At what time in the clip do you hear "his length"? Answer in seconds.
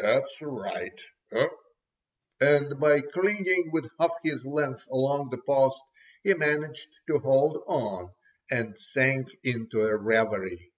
4.24-4.86